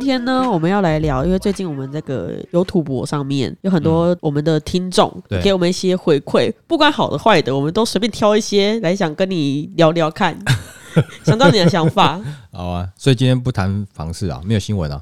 [0.00, 10.36] 天呢， 我们要来聊，因为最近我们这个有土博上面有很多我们的听众对给我们一些回馈，不管好的坏的，我们都随便挑一些来想跟你聊聊看，
[11.22, 12.20] 想知道你的想法。
[12.50, 15.00] 好啊，所以今天不谈房事啊，没有新闻啊。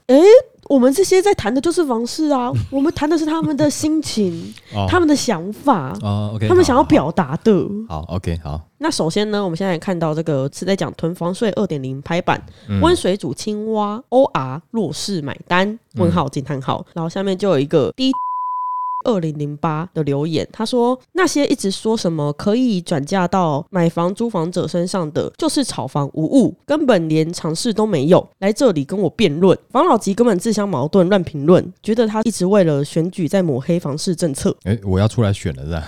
[0.69, 4.87] 我们这些在谈的就是房事啊，我们谈的是他们的心情、 哦。
[4.89, 7.53] 他们的想法、哦，OK，他们想要表达的。
[7.89, 12.81] 好好，OK，好，那首先呢，我们现在看到这个是在讲囤房税二点零拍板，嗯。
[12.81, 15.79] 温水煮青蛙，OR 弱势买单？
[15.95, 18.13] 问号惊叹号，然后下面就有一个 D
[19.09, 35.85] 二零零八的留言，他说那些一直说什么可以转嫁到买房租房者身上的，就是炒房无误，根本连尝试都没有，来这里跟我辩论，房老吉根本自相矛盾，乱评论，觉得他一直为了选举在抹黑房市政策，哎、我要出来选了是吧？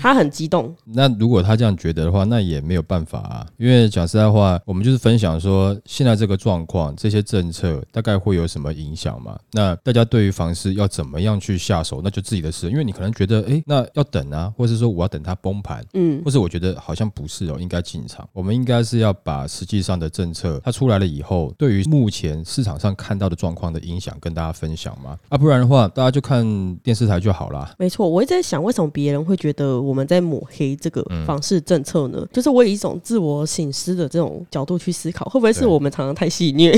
[0.00, 3.46] 他很激动，那如果他这样觉得的话，那也没有办法啊。
[3.56, 9.38] 因为讲实在话，我们就是分享说现在这个状况，这些政策大概会有什么影响嘛？
[9.52, 12.70] 那大家对于房市要怎么样去下手，那就自己的事。
[12.70, 18.28] 因为你可能觉得，诶，那要等啊，或是说我要等它崩盘，嗯或是我觉得好像不是哦，应该进场。
[18.32, 25.18] 我们应该是要把实际上的政策它出来了以后，对于目前市场上看到的状况的影响跟大家分享嘛。
[25.28, 27.74] 啊，不然的话，大家就看电视台就好啦。
[27.78, 32.26] 没错，我一直在想，为什么别人会觉得我们在抹黑这个嗯房市政策呢？
[32.32, 36.74] 就是我以一种自我醒思的这种角度去思考，会不会是我们常常太戏虐？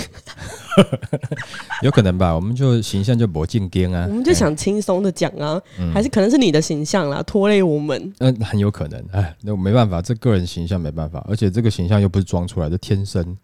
[1.83, 8.13] 有可能吧，我们就形象就不进边啊，我们就想轻松的讲啊，嗯还是可能是你的形象啦拖累我们？
[8.19, 13.37] 嗯，很有可能，哎，那我没办法，这个人形象没办法，而且这个形象又不是装出来的，天生，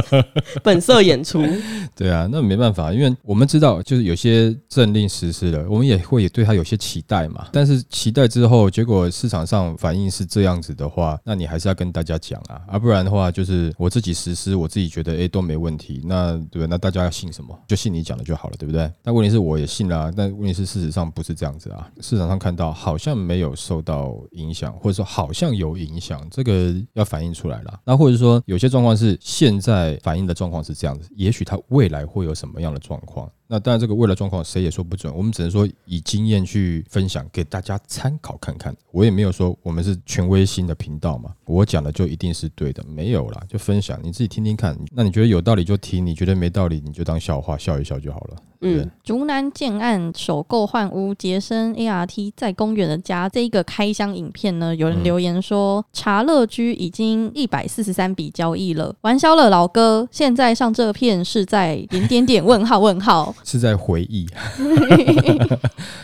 [0.64, 1.44] 本色演出，
[1.94, 16.66] 对啊，那没办法，因为我们知道，就是有些政令实施了，我们也会对他有些期待嘛，但是期待之后，结果市场上反应是这样子的话，那你还是要跟大家讲啊，啊，不然的话，就是我自己实施，我自己觉得哎都没问题，那对不对？
[16.66, 17.58] 那大家要信什么？
[17.66, 18.90] 就信你讲的就好了，对不对？
[19.02, 27.80] 但问题是我也信啦、但问题是事实上不是这样子啊，市场上看到好像没有受到影响，或者说好像有影响，这个要反映出来了。
[27.84, 33.30] 那或者说有些状况是现在反映的状况是这样子，也许它未来会有什么样的状况。
[33.52, 38.74] 那当然，这个未来状况谁也说不准，我们只能说以经验去分享给大家参考看看。
[38.90, 44.74] 我也没有说我们是权威性的频道嘛，我讲的就一定是对的，没有啦，就分享你自己听听看。
[44.90, 48.36] 那你觉得有道理就听，你觉得没道理你就当笑话笑一笑就好了。
[48.62, 62.44] 嗯，竹南建案首购换屋，杰森 ART 在公园的家这一个开箱影片呢，有人留言说，茶乐居已经一百四十三笔交易了，玩消了老哥，现在上这片是在点点点？
[62.44, 64.26] 问号问号， 是在回忆，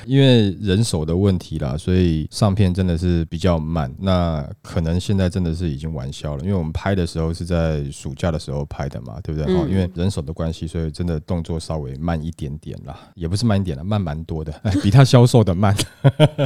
[0.04, 3.92] 因为人手的问题啦，所以上片真的是比较慢。
[3.98, 9.52] 那可能现在真的是已经玩消了，因为我们拍的时候是在暑假的时候拍的嘛，对不对？
[9.52, 9.58] 嗯。
[9.58, 15.74] 哦，因为人手的关系，所以真的动作稍微慢一点点点啦，也不是慢一点了，慢蛮多的， 比他销售的慢。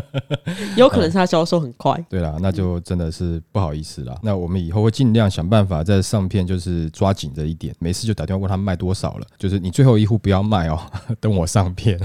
[0.76, 1.92] 有可能是他销售很快。
[2.08, 4.18] 对啦，那就真的是不好意思啦。
[4.22, 10.78] 那我们以后会尽量想办法在上片就是抓紧这一点，没事就打电话问他卖多少了，就是你最后一户不要卖哦，
[11.20, 12.00] 等我上片。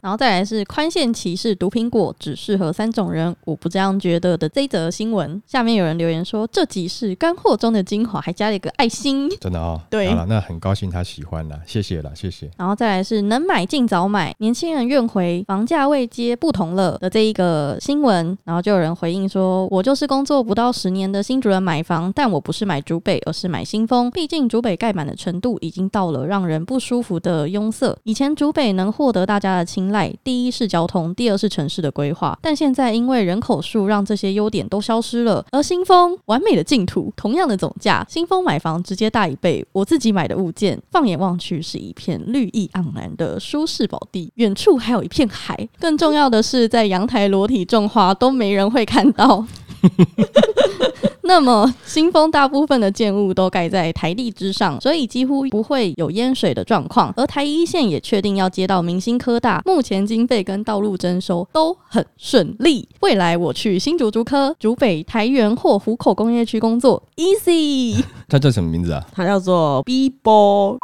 [0.00, 5.42] 然后再来是宽限期是毒苹果，只适合三种人，我不这样觉得的这一则新闻。
[5.46, 9.28] 下面有人留言说，这集是干货中的精华，还加了一个爱心。
[9.40, 12.50] 真的哦，对好了，那很高兴他喜欢啦，谢谢啦，谢谢。
[12.56, 27.96] 然后再来是能买尽早买，年轻人愿回，房价未接不同了的这一个新闻，然后就有人回应说，我就是工作不到十年的新主人买房，但我不是买竹北，而是买新丰，毕竟竹北盖满的程度已经到了让人不舒服的拥塞。
[28.04, 43.03] 以前竹北能获得大家的青睐，第一是交通，第二是城市的规划，但现在因为人口数让这些优点都消失了，而新丰完美的净土，同样的总价，新丰买房直接大一倍，我自己买的物件，放眼望去是一片绿意盎然。
[43.16, 45.68] 的舒适宝地，远处还有一片海。
[45.80, 49.44] 更重要的是，在阳台裸体种花都没人会看到。
[51.26, 57.12] 那么，新丰大部分的建物都盖在台地之上，所以几乎不会有淹水的状况。
[57.16, 62.86] 而台一线也确定要接到明星科大，目前经费跟道路征收都很顺利。
[63.00, 68.02] 未来我去新竹竹科、竹北、台园或湖口工业区工作，easy。
[68.28, 69.02] 他叫什么名字啊？
[69.12, 70.78] 他叫做 B 波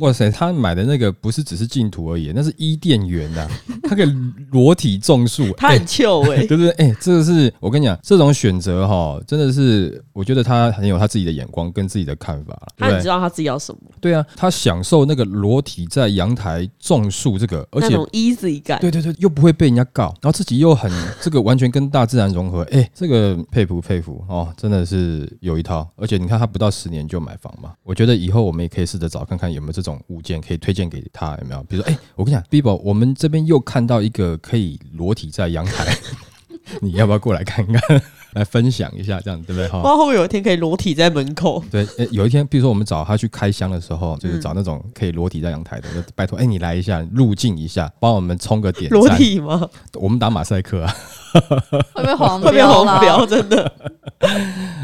[0.00, 3.48] 哇塞，他买的那个不是只是净土而已，那是伊甸园呐，
[3.84, 4.12] 他可以
[4.50, 6.70] 裸体种树， 他很秀哎、 对不对？
[6.72, 12.60] 哎、这个是我跟你讲，这种选择哈，真的是我觉得他很有他自己的眼光跟自己的看法？
[12.76, 18.80] 他很知道他自己要什么，对啊，他享受那个裸体在阳台种树这个，而且那种 easy 感。
[18.80, 25.88] 对对对，又不会被人家告，然后自己又很这个完全跟大自然融合，哎，这个佩服佩服哦，真的是有一套。
[25.96, 31.62] 而且你看他不到十年就买房嘛，我觉得以后我们也可以试着找看看有没有这种物件可以推荐给他，有没有？
[31.64, 35.96] 比如说，哎，我跟你讲，Bibo，我们这边又看到一个可以裸体在阳台，
[36.82, 38.02] 你要不要过来看看，
[38.34, 39.68] 来分享一下，这样对不对？
[39.70, 41.62] 哈、不知道会不会有一天可以裸体在门口？
[41.70, 49.08] 对，诶有一天，比如说我们找他去开箱的时候，就是嗯找那种可以裸体在阳台的，就拜托，哎、你来一下，入境一下，帮我们冲个点裸。
[49.16, 49.68] 体吗？
[49.94, 50.94] 我们打马赛克啊。
[51.94, 53.72] 会被黄会被标啦黄标，真的。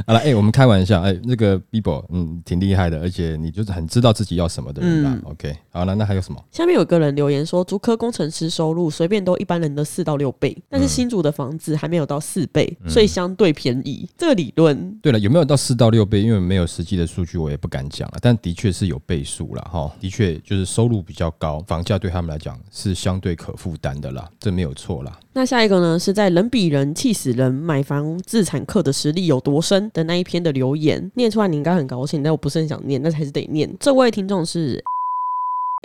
[0.06, 5.10] 好了，哎、我们开玩笑，哎、那个 Bibo，嗯，挺厉害的，而且你就是很知道自己要什么的人啦。
[5.12, 6.40] 嗯 OK，好了，那还有什么？
[6.52, 14.08] 下面有个人留言说，竹科工程师收入随便都一般人的四到六倍，但是新竹的房子还没有到四倍，所以相对便宜。
[14.18, 16.22] 这个理论对了，有没有到四到六倍？
[16.22, 18.14] 因为没有实际的数据，我也不敢讲了。
[18.20, 25.16] 但的确是有倍数了哈，的确就是收入比较高，房价对他们来讲是相对可负担的啦，这没有错啦。
[25.32, 33.70] 那下一个呢，是在人比人气死人，买房自产客的实力有多深的那一篇的留言，念出来你应该很高兴，但我不是很想念，但是还是得念。
[33.78, 34.82] 这位听众是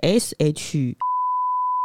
[0.01, 0.95] S H。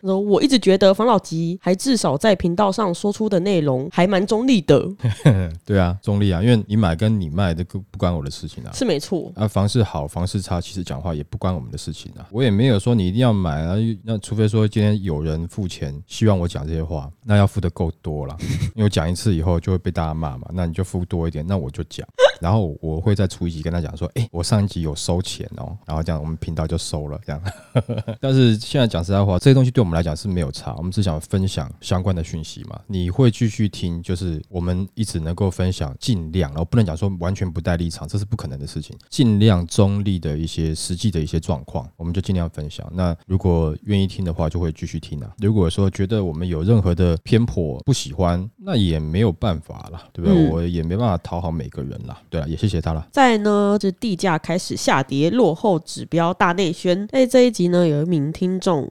[0.03, 4.87] 说我一直觉得房老吉还至少在频道上说出的内容还蛮中立的，
[5.65, 8.73] 对啊，中立啊，因为你买跟你卖这个不关我的事情啊。
[8.75, 9.33] 是没错。
[9.35, 12.27] 啊，房市好，房市差，其实讲话也不关我们的事情啊。
[12.31, 18.37] 我也没有说你一定要买啊，那除非说今天有人付钱，希望我讲这些话，那要付的够多了。
[18.75, 22.07] 因为我讲一次以后就会被大家骂嘛，那你就付多一点，那我就讲，
[22.41, 27.43] 然后我会再出一集跟他讲说，哎、我上一集有收钱哦，然后这样我们频道就收了这样。
[28.21, 32.81] 但是现在讲实在话，这些东西对我们来讲是没有差，我们只想分享相关的讯息嘛。
[32.87, 38.97] 你会继续听，就是我们一直能够分享，尽量，然后不能讲说完全不带立场，这是不可能的事情。
[39.11, 42.87] 尽量中立的一些实际的一些状况，我们就尽量分享。
[42.93, 45.33] 那如果愿意听的话，就会继续听啊。
[45.39, 50.37] 如果说觉得我们有任何的偏颇不喜欢，那也没有办法了，对不对？
[50.37, 52.21] 嗯我也没办法讨好每个人啦。
[52.29, 53.07] 对啊，也谢谢他了。
[53.13, 57.07] 再呢，这地价开始下跌，落后指标大内宣。
[57.09, 58.89] 在这一集呢，有一名听众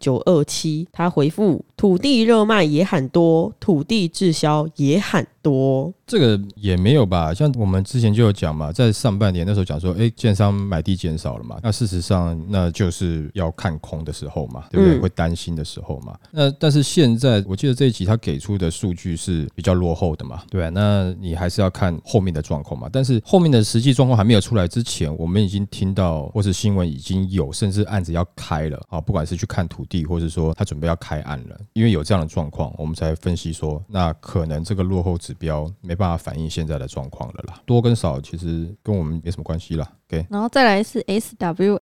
[0.00, 5.92] 九二七，他回复：土地热卖也很多，土地滞销也很多。
[6.06, 14.98] 这个也没有吧，像我们之前就有讲嘛，在上半年那时候讲说，哎，建商买地减少了嘛，那事实上那就是要看空的时候嘛，对不对？
[14.98, 16.18] 嗯会担心的时候嘛。
[16.30, 22.88] 那但是现在我记得这一集他给出的数据是比较落后的嘛，对啊，那你还是要看后面的状况嘛。
[22.92, 37.60] 但是后面的实际状况还没有出来之前，我们已经听到或是新闻已经有，甚至案子要开了啊，不管是去看土地，或是说他准备要开案了，因为有这样的状况，我们才分析说，那可能这个落后指标没办法反映现在的状况了啦。
[37.66, 39.86] 多跟少其实跟我们没什么关系啦。
[40.08, 41.76] OK，然后再来是 S W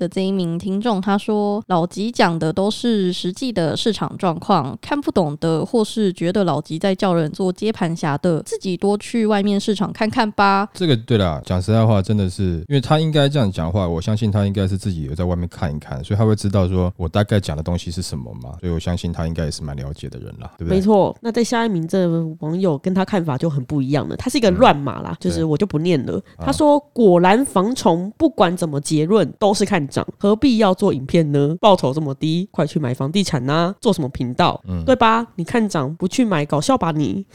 [0.00, 10.66] 的这一名听众，他说老吉讲的都是实际的市场状况，看不懂的或是觉得老吉在叫人做接盘侠的，自己多去外面市场看看吧。
[10.72, 20.78] 这个对啦，讲实在话，真的是，因为他应该这样讲话，我相信他应该是自己有在外面看一看，所以他会知道说我大概讲的东西是什么嘛，所以我相信他应该也是蛮了解的人啦，对不对？
[20.78, 26.18] 没错，那在下一名这位网友跟他看法就很不一样了，他是一个乱码啦，就是我就不念了。
[26.38, 31.56] 他说：“果然防虫不管怎么结论都是看涨，何必要做影片呢？
[31.60, 34.60] 报酬这么低，快去买房地产呐、做什么频道？
[34.68, 35.26] 嗯对吧？
[35.34, 37.26] 你看涨不去买，搞笑吧你？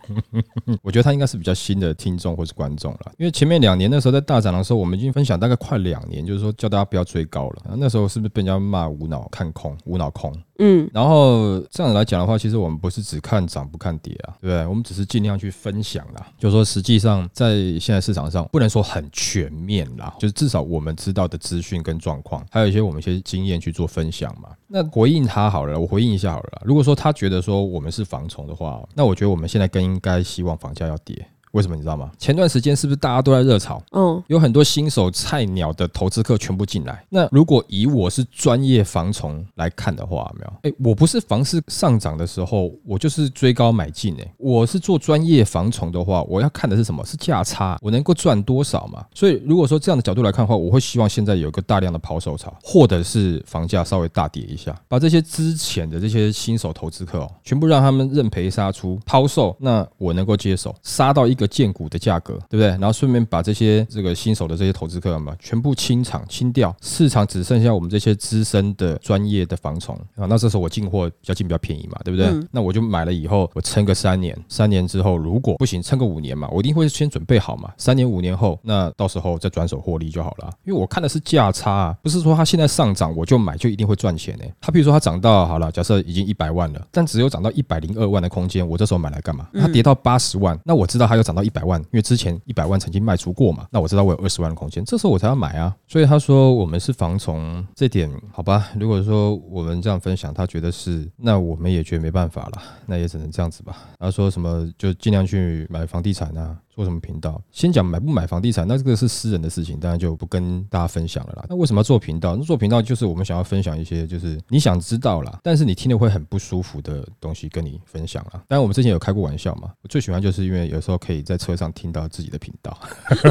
[0.82, 7.76] 我觉得他应该是比较新的听众或是观众了，因为前面两年那时候在大涨的时候，我们已经分享大概快两年，就是说叫大家不要追高了。
[7.76, 10.32] 那时候是不是被人家骂无脑看空、无脑空？
[10.62, 14.66] 嗯，然后这样来讲的话，其实我们不是只看涨不看跌啊，对不对？
[14.66, 24.50] 我们只是尽量去分享啦，就是说实际上在现在市场上不能说很全面啦，就是至少我们知道的资讯跟状况，还有一些我们一些经验去做分享嘛。
[24.68, 26.62] 那回应他好了，我回应一下好了。
[26.64, 31.26] 如果说他觉得说我们是防虫的话，那我觉得我们现在更应该希望房价要跌。
[31.52, 32.10] 为什么你知道吗？
[32.18, 33.82] 前段时间是不是大家都在热炒？
[33.92, 37.04] 嗯，有很多新手菜鸟的投资客全部进来。
[37.08, 40.52] 那如果以我是专业防虫来看的话，没有？
[40.70, 44.14] 哎，我不是房市上涨的时候，我就是追高买进。
[44.20, 47.04] 哎，我是做专业防虫的话，我要看的是什么？
[47.04, 49.04] 是价差，我能够赚多少嘛？
[49.14, 62.68] 所以如果说这样的角度来看的话，我会希望现在有一个大量的抛售潮，或者是房价稍微大跌一下，把这些之前的这些新手投资客哦，全部让他们认赔杀出抛售，那我能够接手，杀到一个个建股的价格，对不对？
[62.68, 70.26] 然后顺便把这些这个新手的这些投资客嘛，全部清场清掉，市场只剩下我们这些资深的专业的防虫啊。
[70.28, 72.26] 那这时候我进货比较进比较便宜嘛，对不对？
[72.26, 77.72] 嗯那我就买了以后，我撑个三年，三年之后如果不行，撑个五年嘛，我一定会先准备好嘛。
[77.78, 80.52] 三年五年后，那到时候再转手获利就好了啊。
[80.64, 89.48] 因为我看的是价差啊，不是说它现在上涨我就买就一定会赚钱呢、它比如说它涨到好了，假设已经一百万了，但只有涨到一百零二万的空间，我这时候买来干嘛？
[89.54, 95.74] 它跌到八十万，那我知道它又涨到一百万，因为之前一百万曾经卖出过嘛，那我知道我有二十万的空间，这时候我才要买啊。
[95.86, 98.68] 所以他说我们是防从，这点好吧？
[98.78, 103.76] 如果说我们这样分享，他觉得是，那我们也觉得没办法了，那也只能这样子吧。
[104.00, 107.38] 他说什么就尽量去买房地产啊，做什么频道？
[107.52, 111.44] 先讲买不买房地产，那这个是私人的事情，当然就不跟大家分享了啦。
[111.46, 112.34] 那为什么要做频道？
[112.34, 118.42] 那做频道就是我们想要分享一些就是你想知道啦，但是你听了会很不舒服的东西跟你分享啦。
[118.48, 122.74] 当然我们之前有开过玩笑嘛，我最喜欢就是因为有时候可以在车上听到自己的频道，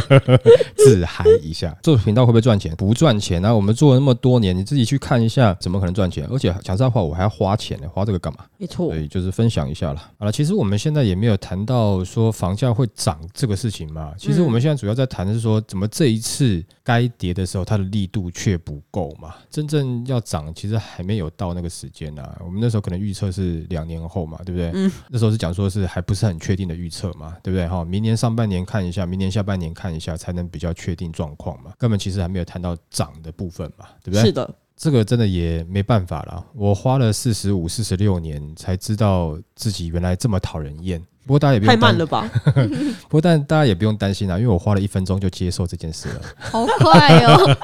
[0.77, 1.75] 自嗨一下。
[1.81, 2.75] 做频道会不会赚钱？
[2.75, 3.51] 不赚钱啊！
[3.51, 6.27] 我们做了那么多年，你自己去看一下，怎么可能赚钱？
[6.29, 8.45] 而且讲实在话，我还要花钱呢，花这个干嘛？
[8.59, 10.11] 没错所，以就是分享一下啦。
[10.19, 14.13] 好了，其实我们现在也没有谈到说房价会涨这个事情嘛。
[14.17, 19.33] 其实我们现在主要在谈的是说，怎么这一次该跌的时候，它的力度却不够嘛。
[19.49, 22.37] 真正要涨，其实还没有到那个时间啊。
[22.43, 24.71] 我们那时候可能预测是两年后嘛，对不对？
[24.73, 27.65] 嗯，那时候是讲说是还不是很确定的预测嘛，对不对？
[27.65, 31.71] 哈，明年上半年看一下，明年下半年看一下，才能比较确定状况嘛。
[31.77, 34.25] 根本其实还没有谈到涨的部分嘛，对不对？
[34.25, 41.01] 是的，这个真的也没办法了，我花了四十五、四十六年才知道自己原来这么讨人厌。
[41.27, 42.27] 不过大家也不用太慢了吧？
[42.55, 46.21] 不过但大家也不用担心啦，因为我花了一分钟就接受这件事了。
[46.39, 47.57] 好快哦！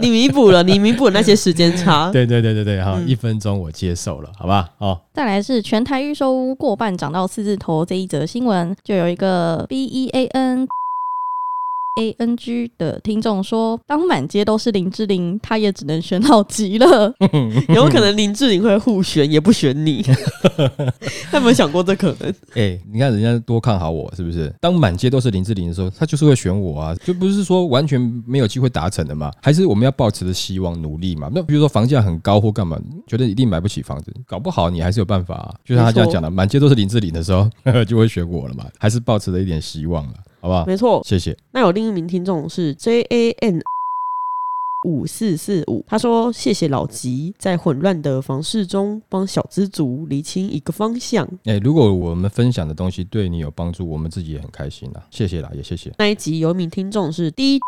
[0.00, 2.10] 你弥补了，你弥补了那些时间差。
[2.10, 4.70] 对对对对对，哈，嗯一分钟我接受了，好吧？
[4.78, 10.66] 哦，再来是全台预售屋过半涨到四字头这一则新闻，就有一个 B E A N
[11.98, 17.12] A N G 的听众说，当满街都是林志玲，他也只能选好极了。
[17.74, 20.02] 有可能林志玲会互选，也不选你。
[21.30, 22.32] 他有没有想过这可能？
[22.54, 24.52] 哎、你看人家多看好我，是不是？
[24.60, 29.30] 当满街都是林志玲的时候，他就是会选我啊，就不是说完全没有机会达成的嘛？
[29.42, 31.28] 还是我们要抱持着希望努力嘛？
[31.34, 35.54] 那比如说房价很高或干嘛，觉得一定买不起房子，搞不好你还是有办法啊。
[35.64, 37.50] 就像他这样讲的，满街都是林志玲的时候，
[37.84, 40.64] 就会选我了嘛，还是抱持着一点希望了，好不好？
[40.66, 41.00] 没错。
[41.04, 41.36] 谢谢。
[41.52, 43.60] 那有另一名听众是 J A N
[44.88, 51.28] 五四四五，他说：“谢谢老吉，在混乱的房事中帮小资族厘清一个方向。
[51.44, 57.60] 哎、如果我们分享的东西对你有帮助，我们自己也很开心啦，谢谢啦，也谢谢。”那一集有一名听众是第一。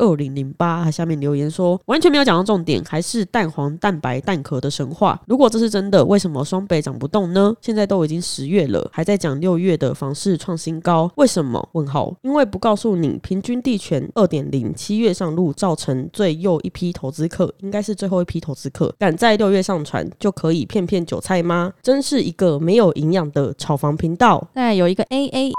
[0.00, 5.20] 二零零八，下面留言说完全没有讲到重点，还是蛋黄、蛋白、蛋壳的神话。
[5.26, 7.54] 如果这是真的，为什么双北涨不动呢？
[7.60, 11.68] 现在都已经十月了，还在讲六月的房市创新高，为什么？
[11.72, 21.72] 问号，因为不告诉你平均地权二点零七月上路，造成最右一批投资客，应该是最后一批投资客，敢在六月上传就可以骗骗韭菜吗？
[21.82, 24.46] 真是一个没有营养的炒房频道。
[24.54, 25.52] 那有一个 A A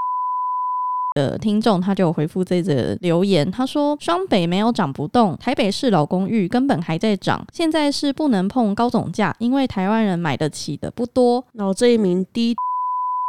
[1.15, 11.43] 的听众，他就回复这则留言，他说：双北没有涨不动，台北市老公寓根本还在涨，现在是不能碰高总价，因为台湾人买得起的不多。
[11.53, 12.53] 然后这一名低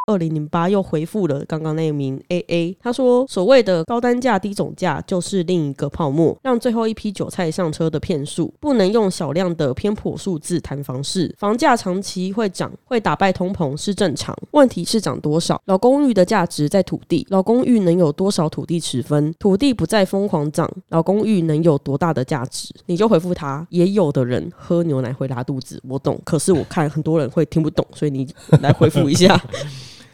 [0.07, 15.61] 二零零八又回复了刚刚那名 A A，他说所谓的高单价低总价就是另一个泡沫，让最后一批韭菜上车的骗术，不能用小量的偏颇数字谈房市，房价长期会涨，会打败通膨是正常，问题是涨多少？
[15.65, 19.35] 老公寓的价值在土地，老公寓能有多少土地持分？
[19.41, 22.73] 土地不再疯狂涨，老公寓能有多大的价值？
[22.87, 28.29] 你就回复他，也有的人喝牛奶会拉肚子，我懂，可是我看很多人会听不懂，所以你
[28.63, 29.37] 来回复一下。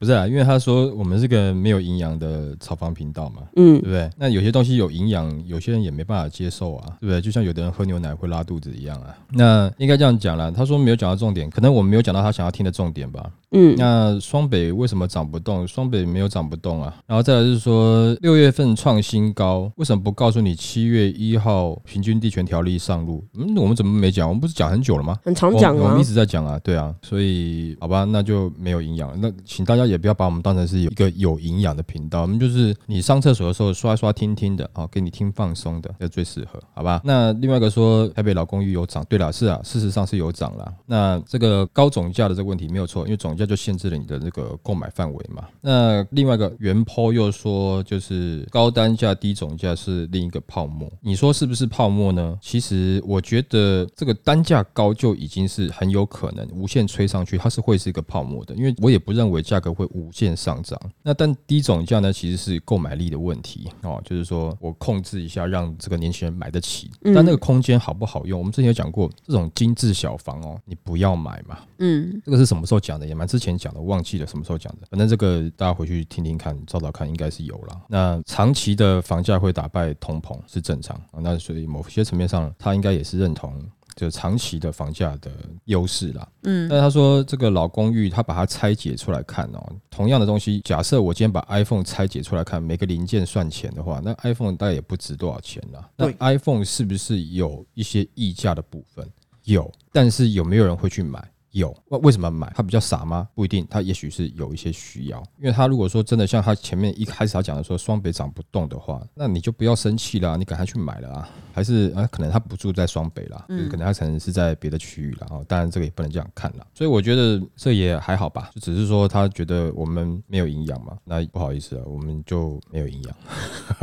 [0.02, 4.10] 不是啊，因为他说我们是个没有营养的炒房频道嘛，嗯对不对？
[4.18, 7.20] 那有些东西有营养，有些人也没办法接受啊，对不对？
[7.20, 9.16] 就像有的人喝牛奶会拉肚子一样啊。
[9.30, 13.30] 那应该这样讲啦，他说没有讲到重点，可能我们没有讲到他想要听的重点吧。
[13.52, 15.66] 嗯，那双北为什么涨不动？
[15.66, 16.94] 双北没有涨不动啊。
[17.06, 23.24] 然后再来就是说六月份创新高，为什么不告诉你七月一号平均地权条例上路？
[23.34, 24.28] 嗯，我们怎么没讲？
[24.28, 25.18] 我们不是讲很久了吗？
[25.24, 26.04] 很常讲啊我我们一。
[26.04, 29.16] 直在讲啊，对啊，所以好吧，那就没有营养了。
[29.16, 37.00] 那请大家也不要把我们当成是一个有营养的频道，我们就是你上厕所的时候刷一刷听听的啊，给你听放松的，这最适合，好吧？
[37.02, 40.70] 那另外一个说台北老公寓有涨，对了，是啊，事实上是有涨了。
[40.84, 45.46] 那这个高总价的这个问题没有错，因为总价就限制了你的那个购买范围嘛。
[45.60, 52.38] 那另外一个原 po 又说，就是高单价低总价是另一个泡沫，你说是不是泡沫呢？
[52.40, 60.80] 其实我觉得这个单价高就已经是很有可能无限吹上去，它是会是一个泡沫的，因为我也不认为价格会会无限上涨。
[61.02, 68.38] 那但低总价呢，其实是购买力的问题哦，就是说我控制一下，让这个年轻人买得起，嗯但那个空间好不好用？
[68.38, 71.58] 我们之前有讲过，这种精致小房哦，你不要买嘛。
[71.78, 73.06] 嗯，这个是什么时候讲的？
[73.06, 74.86] 也蛮之前讲的，忘记了什么时候讲的。
[74.90, 77.80] 反正这个大家回去听听看，找找看，应该是有了。
[77.88, 83.64] 那长期的房价会打败通膨是正常啊，那所以某些层面上，他应该也是认同。
[83.94, 85.30] 就长期的房价的
[85.66, 95.90] 优势啦，嗯但是他说这个老公寓，他把它拆解出来看哦，同样的东西，假设我今天把 iPhone 拆解出来看，每个零件算钱的话，那 iPhone 大概也不值多少钱啦。
[95.94, 99.06] 那 iPhone 是不是有一些溢价的部分？
[99.44, 101.22] 有，但是有没有人会去买？
[101.52, 102.52] 有，为为什么买？
[102.54, 103.28] 他比较傻吗？
[103.34, 105.22] 不一定，他也许是有一些需要。
[105.38, 111.28] 因为他如果说真的像他前面一开始他讲的说双北涨不动的话，那你就不要生气啦，你赶快去买了啊。
[111.54, 115.26] 还是啊，可能他不住在双北啦，就是可能他可能是在别的区域啦。
[115.30, 116.66] 哦，当然这个也不能这样看啦。
[116.72, 123.14] 所以我觉得这也还好吧，就只是说他觉得我们没有营养嘛，那不好意思啊，我们就没有营养。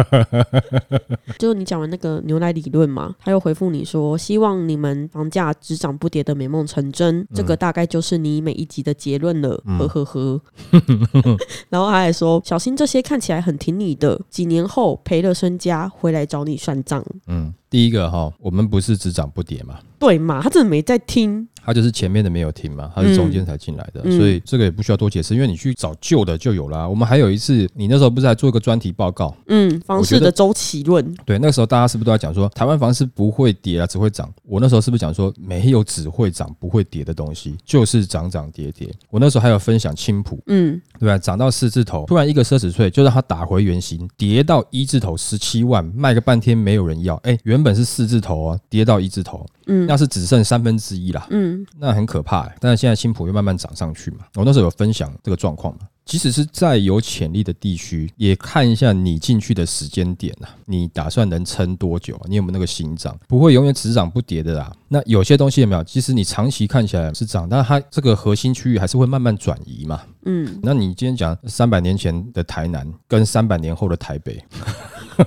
[1.37, 10.41] 就你讲完那个牛奶理论嘛，他又回复你说，希望你们房价只涨不跌的美梦成真，这个大概就是你每一集的结论了，呵呵呵。
[11.69, 20.41] 然后他还说，小心这些看起来很挺你的，几年后赔了身家回来找你算账，嗯，第一个哈，我们不是只涨不跌嘛，对嘛？
[20.41, 26.89] 他真的没在听，他就是前面的没有停嘛，他是中间才进来的，嗯所以这个也不需要多解释，因为你去找旧的就有啦。
[26.89, 29.35] 我们还有一次，你那时候不是还做一个专题报告？
[29.47, 34.27] 嗯，房市的周期论，对，那个时候大家是不是都在讲说台湾房市不会跌啊，只会涨？
[34.47, 38.91] 我那时候是不是讲说没有只会涨不会跌的东西，就是涨涨跌跌？
[39.11, 41.17] 我那时候还有分享青浦，嗯对吧？
[41.19, 47.15] 涨到四字头，突然一个奢侈税就让它打回原形，跌到一字头十七万，卖个半天没有人要。
[47.17, 51.25] 哎，原本是四字头啊，跌到一字头，嗯那是只剩三分之一啦。
[51.29, 52.55] 嗯那很可怕、欸。
[52.59, 55.81] 但是现在青浦又慢慢涨上去嘛，我那时候有分享这个状况嘛。
[56.05, 62.25] 即使是再有潜力的地区，也看一下你进去的时间点啊，你打算能撑多久、啊？
[62.27, 63.15] 你有没有那个心脏？
[63.27, 64.73] 不会永远只涨不跌的啦。
[64.87, 65.83] 那有些东西有没有？
[65.83, 70.01] 其实你长期看起来是涨，但它这个核心区域还是会慢慢转移嘛。
[70.25, 74.43] 嗯，那你今天讲三百年前的台南跟三百年后的台北，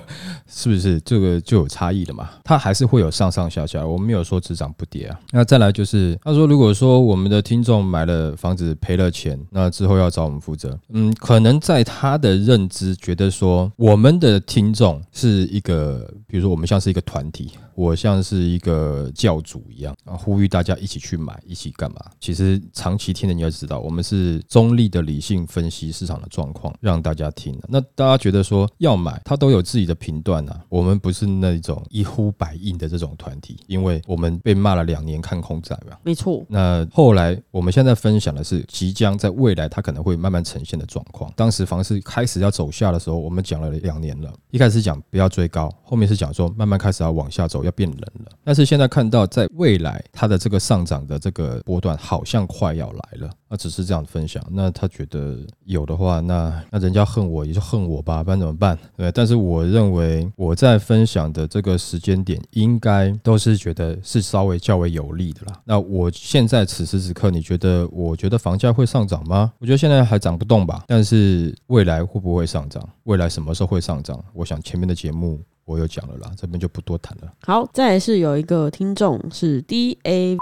[0.47, 2.29] 是不是这个就有差异了嘛？
[2.43, 5.19] 它还是会有上上下下，我们没有说只涨不跌啊。
[5.31, 10.77] 那再来就是，他说如果说我们的听众买了房子赔了钱，那之后要找我们负责。
[10.89, 21.99] 嗯，可能在他的认知觉得说，我们的听众是一个，比如说我们像是一个团体，我像是一个教主一样啊，呼吁大家一起去买，一起干嘛？
[22.19, 27.67] 其实长期听的你要知道，我们是中立的理性分析市场的状况，让大家听的。
[27.69, 30.63] 那大家觉得说要买，他都有自己的评断啊。
[30.69, 35.97] 我们不是那种一呼百应的这种团体，因为我们被骂了两年看空仔嘛。
[36.03, 41.31] 没错，那后来我们现在分享的是即将在未来它可能会慢慢呈现的状况。
[41.35, 44.33] 当时房市开始要走下的时候，我们讲了两年了。
[44.51, 48.31] 一开始讲不要追高，后面是讲说慢慢开始要往下走，要变冷了。
[48.43, 53.29] 但是现在看到在未来它的这个上涨的这个波段好像快要来了。
[53.49, 54.43] 那只是这样分享。
[54.49, 58.75] 那他觉得有的话，那那人家恨我也就恨我吧，不然怎么办？
[58.97, 65.61] 对，但是我认为我在分享的这个时间点，应该都是觉得是稍微较为有利的啦。
[65.65, 69.53] 那我现在此时此刻，你觉得我觉得房价会上涨吗？
[69.59, 72.83] 我觉得现在还涨不动吧，但是未来会不会上涨？
[73.03, 74.19] 未来什么时候会上涨？
[74.33, 77.33] 我想前面的节目我有讲了啦，这边就不多谈了。
[77.43, 80.37] 好，再来是有一个听众是 D A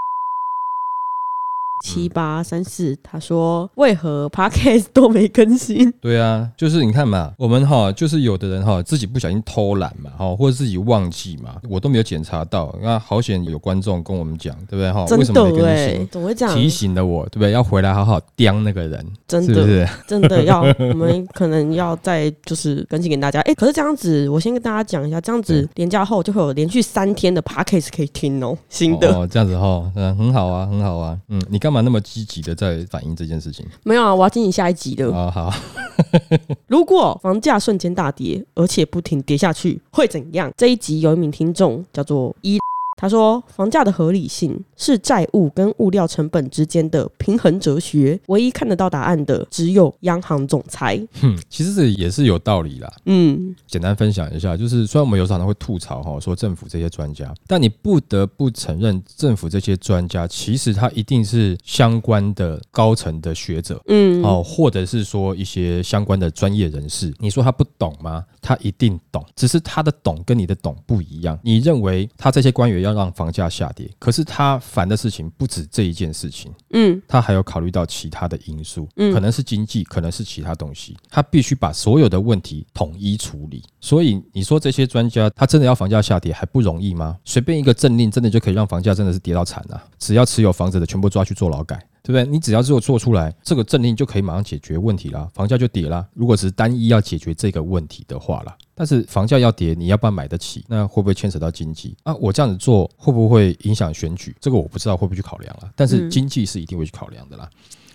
[1.81, 5.91] 七八三四，他说为何 Podcast 都没更新？
[5.99, 12.73] 对啊，就是你看嘛，我们哈，就是有的人哈自己不小心偷懒嘛，哈，或者自己忘记嘛，我都没有检查到。
[12.81, 15.05] 那好险有观众跟我们讲，对不对哈？
[15.17, 16.55] 为什真么没更新？，怎么会这样？
[16.55, 17.51] 提醒了我，对不对？
[17.51, 19.89] 要回来好好刁那个人，真的是不是？
[20.07, 23.39] 真的要， 我们可能要再就是更新给大家。
[23.41, 29.13] 哎、可是这样子，我先跟大家讲一下，这样子连假后就会有连续三天的 Podcast 可以听哦，新的。
[29.15, 35.09] 哦，这样子哈，嗯，很好啊，很好啊，嗯，你干嘛那么积极的在反映这件事情没有啊，我要进行下一集的。
[35.15, 35.31] 啊？
[35.31, 35.49] 好，
[36.67, 40.51] 如果房价瞬间大跌，而且不停跌下去，会怎样？
[40.57, 42.59] 这一集有一名听众叫做一，
[43.01, 51.01] 他说房价的合理性是债务跟物料成本之间的平衡哲学，唯一看得到答案的只有央行总裁。
[51.19, 52.87] 哼，其实这也是有道理啦。
[53.07, 63.81] 嗯，简单分享一下，就是虽然我们有常常会吐槽哈，说政府这些专家，但你不得不承认，政府这些专家其实他一定是相关的高层的学者。
[63.87, 68.23] 嗯，哦，或者是说一些相关的专业人士，你说他不懂吗？
[68.41, 71.39] 他一定懂，只是他的懂跟你的懂不一样。
[71.41, 83.63] 你认为他这些官员要要让房价下跌，可是他烦的事情不止这一件事情，嗯他还有考虑到其他的因素，嗯可能是经济，可能是其他东西，他必须把所有的问题统一处理。
[83.79, 87.17] 所以你说这些专家，他真的要房价下跌还不容易吗？
[87.23, 89.81] 随便一个政令，真的就可以让房价真的是跌到惨啊！
[89.97, 91.81] 只要持有房子的全部抓去做劳改。
[92.03, 92.25] 对不对？
[92.25, 96.07] 你只要只有做出来，这个政令就可以马上解决问题啦，房价就跌啦。
[96.13, 100.65] 如果只是单一要解决这个问题的话啦，但是房价要跌，你要不要买得起？
[100.67, 102.15] 那会不会牵扯到经济啊？
[102.15, 104.35] 我这样子做会不会影响选举？
[104.39, 105.71] 这个我不知道会不会去考量了。
[105.75, 107.49] 但是嗯经济是一定会去考量的啦。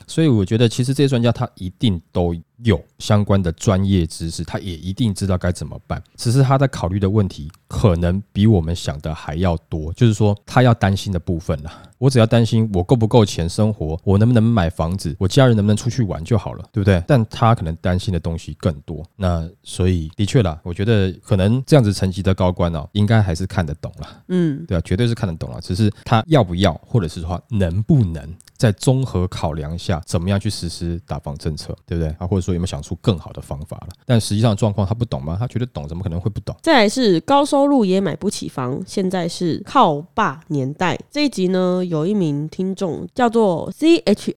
[0.07, 6.03] 所以我觉得，其实这些专家他一定都有相关的专业知识，他也一定知道该怎么办。
[6.16, 11.83] 只是他在考虑的问题可能比我们想的还要多，就是说他要担心的部分啦。
[11.99, 17.03] 我只要担心我够不够钱生活，我能不能买房子，我家人能不能出去玩就好了，对不对？
[17.07, 19.03] 但他可能担心的东西更多。
[19.16, 24.23] 那所以的确啦，我觉得可能这样子层级的高官哦，应该还是看得懂了。
[24.29, 28.23] 嗯对啊，绝对是看得懂了，只是他要不要，或者是说能不能
[28.57, 32.11] 在综合考量下，怎么样去实施打房政策，对不对？
[32.19, 33.88] 啊，或者说有没有想出更好的方法了？
[34.05, 35.37] 但实际上状况他不懂吗？
[35.38, 36.57] 他觉得懂，怎么可能会不懂？
[36.62, 40.99] 再来是高收入也买不起房，现在是靠爸年代。
[41.11, 44.35] 这一集呢，有一名听众叫做 C H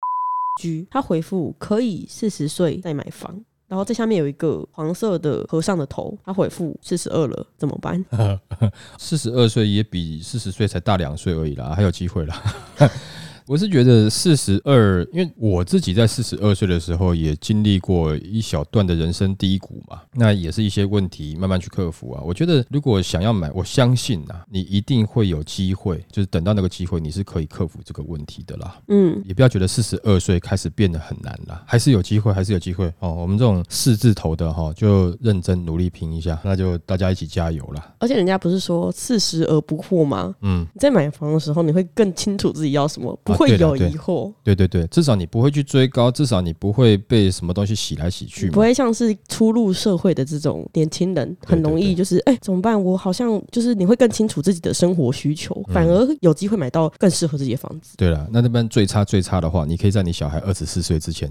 [0.61, 3.43] G，他回复可以四十岁再买房。
[3.69, 8.03] 然后在下面有一个黄色的和尚的头，他回复四十二了，怎么办？
[8.97, 12.41] 四十二岁也比四十岁才大两岁而已啦，还有机会啦。
[13.49, 22.21] 我是觉得四十二，因为我自己在四十二岁的时候也经历过一小段的人生低谷嘛，那也是一些问题慢慢去克服啊。
[22.23, 28.79] 我觉得如果想要买，我相信呐、你一定会有机会，就是等到那个机会，你是可以克服这个问题的啦。
[28.87, 33.15] 嗯，也不要觉得四十二岁开始变得很难啦，还是有机会，还是有机会哦。
[33.15, 37.95] 我们这种四字头的哈、就认真努力拼一下，那就大家一起加油啦。
[37.97, 40.35] 而且人家不是说四十而不惑吗？
[40.41, 48.49] 嗯，你在买房的时候，你会更清楚自己要什么，不会有疑惑，对对对，至少你不会去追高，至少你不会被什么东西洗来洗去。
[48.49, 52.81] 不会像是初入社会的这种年轻人，很容易就是哎、怎么办？
[52.83, 57.95] 我好像就是你会更清楚自己的生活需求，嗯反而有机会买到更适合自己的房子。
[57.97, 61.29] 对了，那那边最差最差的话，你可以在你小孩二十四岁之前。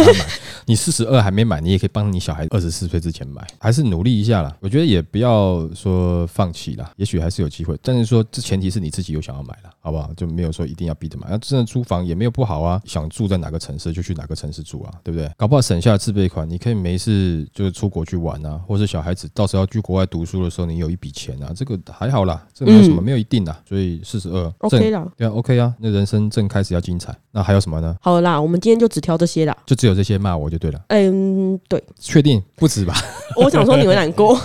[0.66, 4.54] 你四十二还没买，你也可以帮你小孩二十四岁之前买，还是努力一下啦。
[4.60, 7.78] 我觉得也不要说放弃啦，也许还是有机会。
[7.82, 10.12] 但是说这前提是你自己有想要买了，好不好？
[10.16, 11.29] 就没有说一定要逼着买。
[11.30, 15.30] 那真的租房也没有不好啊，想住在哪个城市就去哪个城市住啊，对不对？
[15.36, 23.62] 搞不好省下自备款，你可以没事就是出国去玩啊，或者小孩子到时候要去国外读书的时候，你有一笔钱啊，这个还好啦，这个没有什么，嗯没有一定啦。
[23.66, 27.16] 所以四十二 OK 啦，对啊，OK 啊，那人生正开始要精彩。
[27.32, 27.96] 那还有什么呢？
[28.00, 29.56] 好了啦，我们今天就只挑这些啦。
[29.64, 30.80] 就只有这些骂我就对了。
[30.88, 32.94] 嗯，对，确定不止吧？
[33.36, 34.34] 我想说你会难过。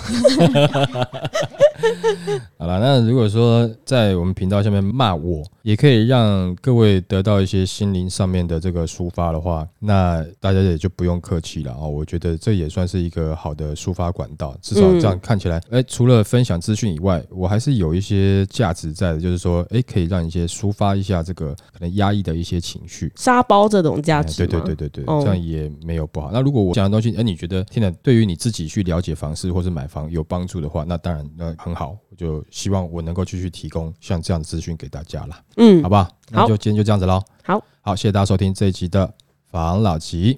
[2.58, 11.90] 好了，那如果说在我们频道下面骂我，也可以让各位得到一些心灵上面的这个抒发的话，那大家也就不用客气了啊、哦。
[11.90, 23.12] 我觉得这也算是一个好的抒发管道，至少这样看起来，哎、除了分享资讯以外，我还是有一些价值在的，就是说，哎、可以让一些抒发一下这个可能压抑的一些情绪。
[23.14, 26.30] 沙包这种价哎值吗，对对对对对，哦这样也没有不好。
[26.32, 31.96] 那如果我讲的东西，哎，你觉得听了对于你自己去了解房市或是买房有帮助的话，那当然那很好。
[32.10, 36.08] 我就希望我能够继续提供像这样的资讯给大家啦，嗯好，不好？
[36.30, 37.22] 那就今天就这样子喽。
[37.44, 39.14] 好，好，谢谢大家收听这一集的
[39.50, 40.36] 房老吉。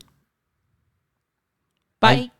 [2.00, 2.30] 拜